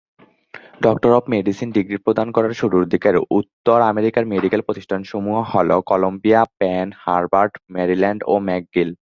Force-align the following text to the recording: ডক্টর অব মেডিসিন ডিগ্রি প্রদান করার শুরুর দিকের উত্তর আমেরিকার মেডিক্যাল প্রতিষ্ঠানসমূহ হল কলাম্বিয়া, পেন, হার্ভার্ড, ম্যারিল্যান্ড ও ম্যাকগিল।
ডক্টর 0.83 1.11
অব 1.13 1.23
মেডিসিন 1.29 1.69
ডিগ্রি 1.71 1.97
প্রদান 1.97 2.27
করার 2.31 2.53
শুরুর 2.53 2.83
দিকের 2.87 3.15
উত্তর 3.31 3.77
আমেরিকার 3.91 4.23
মেডিক্যাল 4.25 4.61
প্রতিষ্ঠানসমূহ 4.61 5.37
হল 5.51 5.69
কলাম্বিয়া, 5.89 6.41
পেন, 6.59 6.87
হার্ভার্ড, 7.03 7.53
ম্যারিল্যান্ড 7.73 8.21
ও 8.27 8.33
ম্যাকগিল। 8.47 8.89